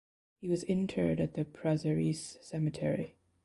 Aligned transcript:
He 0.39 0.47
was 0.49 0.63
interred 0.63 1.19
at 1.19 1.35
the 1.35 1.45
Prazeres 1.45 2.41
Cemetery. 2.43 3.13